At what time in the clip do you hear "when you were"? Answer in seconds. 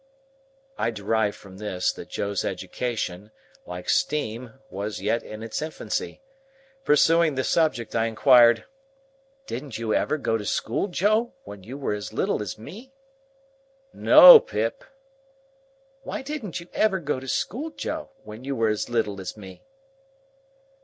11.43-11.93, 18.23-18.69